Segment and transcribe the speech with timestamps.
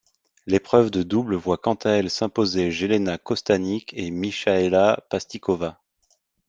[0.47, 5.79] L'épreuve de double voit quant à elle s'imposer Jelena Kostanić et Michaela Paštiková.